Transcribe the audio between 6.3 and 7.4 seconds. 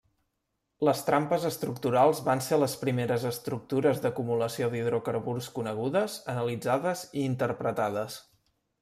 analitzades i